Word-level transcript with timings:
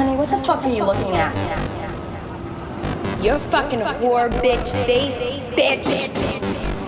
honey, 0.00 0.16
what 0.16 0.30
the 0.30 0.38
fuck 0.38 0.64
are 0.64 0.70
you 0.70 0.82
looking 0.82 1.12
at? 1.14 1.34
You're 3.22 3.38
fucking 3.38 3.80
whore, 3.80 4.30
bitch, 4.30 4.70
face, 4.86 5.20
bitch. 5.48 6.79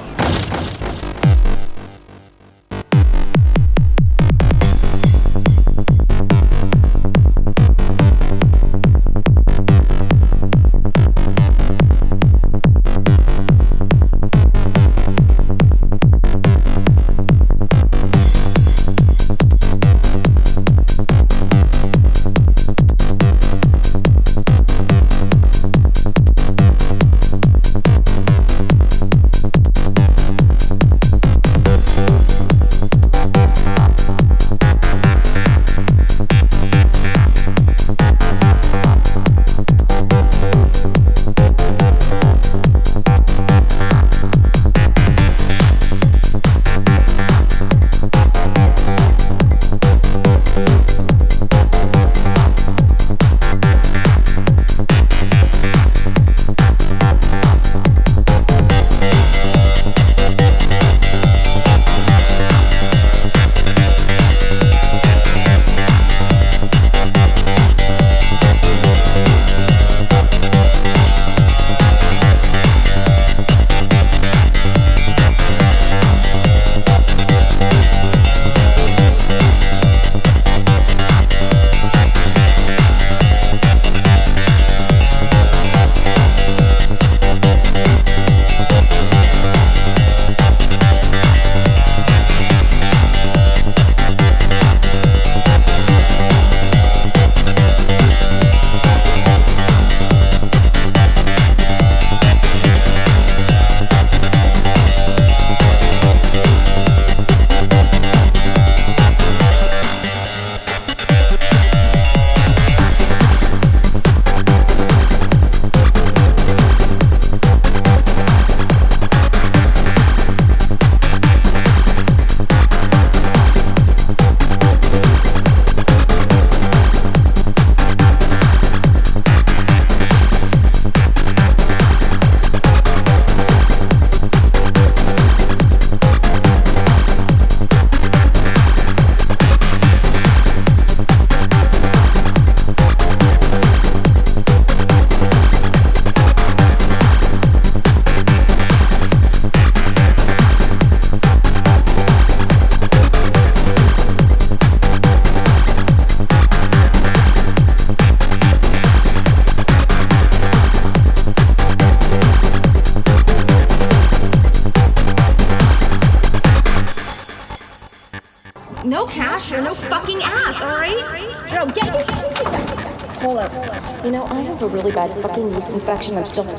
I'm 176.16 176.24
still 176.26 176.51